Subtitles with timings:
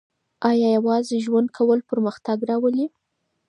[0.49, 2.85] آیا یوازې ژوند کول پرمختګ راولي؟